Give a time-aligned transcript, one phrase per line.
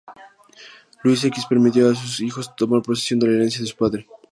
[1.03, 4.07] Luis X permitió a sus hijos tomar posesión de la herencia de su padre.